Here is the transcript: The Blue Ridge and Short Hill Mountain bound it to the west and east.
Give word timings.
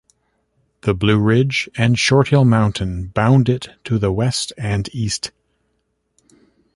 The 0.81 0.95
Blue 0.95 1.19
Ridge 1.19 1.69
and 1.77 1.99
Short 1.99 2.29
Hill 2.29 2.43
Mountain 2.43 3.09
bound 3.09 3.47
it 3.49 3.69
to 3.83 3.99
the 3.99 4.11
west 4.11 4.51
and 4.57 4.89
east. 4.95 5.29